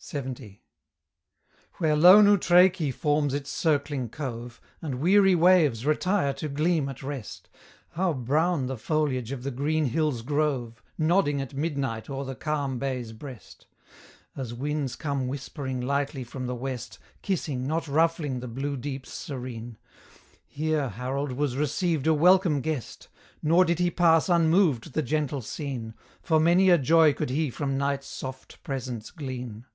[0.00, 0.60] LXX.
[1.74, 7.50] Where lone Utraikey forms its circling cove, And weary waves retire to gleam at rest,
[7.90, 12.78] How brown the foliage of the green hill's grove, Nodding at midnight o'er the calm
[12.78, 13.66] bay's breast,
[14.36, 19.76] As winds come whispering lightly from the west, Kissing, not ruffling, the blue deep's serene:
[20.46, 23.08] Here Harold was received a welcome guest;
[23.42, 27.76] Nor did he pass unmoved the gentle scene, For many a joy could he from
[27.76, 29.66] night's soft presence glean.